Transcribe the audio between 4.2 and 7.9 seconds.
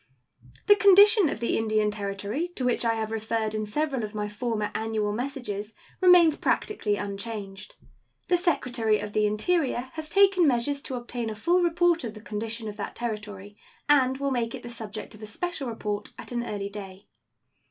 former annual messages, remains practically unchanged.